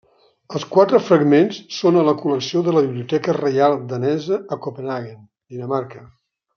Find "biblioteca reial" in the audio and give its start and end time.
2.87-3.79